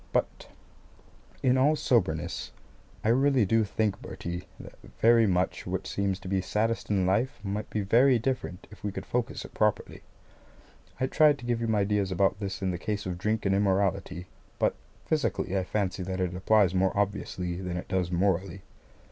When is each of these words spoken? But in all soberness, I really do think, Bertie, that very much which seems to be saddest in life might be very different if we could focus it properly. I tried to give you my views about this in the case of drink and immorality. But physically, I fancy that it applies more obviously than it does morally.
But 0.11 0.47
in 1.43 1.59
all 1.59 1.75
soberness, 1.75 2.51
I 3.03 3.09
really 3.09 3.45
do 3.45 3.63
think, 3.63 4.01
Bertie, 4.01 4.47
that 4.59 4.73
very 4.99 5.27
much 5.27 5.67
which 5.67 5.87
seems 5.87 6.17
to 6.21 6.27
be 6.27 6.41
saddest 6.41 6.89
in 6.89 7.05
life 7.05 7.39
might 7.43 7.69
be 7.69 7.81
very 7.81 8.17
different 8.17 8.65
if 8.71 8.83
we 8.83 8.91
could 8.91 9.05
focus 9.05 9.45
it 9.45 9.53
properly. 9.53 10.01
I 10.99 11.05
tried 11.05 11.37
to 11.37 11.45
give 11.45 11.61
you 11.61 11.67
my 11.67 11.83
views 11.83 12.11
about 12.11 12.39
this 12.39 12.63
in 12.63 12.71
the 12.71 12.79
case 12.79 13.05
of 13.05 13.19
drink 13.19 13.45
and 13.45 13.53
immorality. 13.53 14.25
But 14.57 14.73
physically, 15.05 15.55
I 15.55 15.63
fancy 15.63 16.01
that 16.01 16.19
it 16.19 16.35
applies 16.35 16.73
more 16.73 16.97
obviously 16.97 17.57
than 17.57 17.77
it 17.77 17.87
does 17.87 18.09
morally. 18.09 18.63